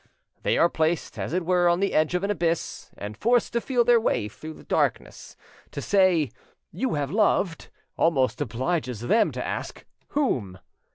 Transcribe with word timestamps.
They 0.41 0.57
are 0.57 0.67
placed 0.67 1.19
as 1.19 1.31
it 1.31 1.45
were 1.45 1.69
on 1.69 1.79
the 1.79 1.93
edge 1.93 2.15
of 2.15 2.23
an 2.23 2.31
abyss, 2.31 2.89
and 2.97 3.15
forced 3.15 3.53
to 3.53 3.61
feel 3.61 3.83
their 3.83 4.01
way 4.01 4.31
in 4.41 4.65
darkness. 4.67 5.35
To 5.73 5.79
say 5.79 6.31
"You 6.71 6.95
have 6.95 7.11
loved" 7.11 7.69
almost 7.97 8.41
obliges 8.41 9.01
them 9.01 9.29
to 9.31 9.45
ask 9.45 9.85
"Whom?" 10.07 10.57